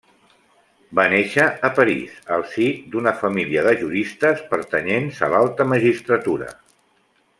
[0.99, 6.49] Va néixer a París, al si d'una família de juristes pertanyents a l'alta magistratura.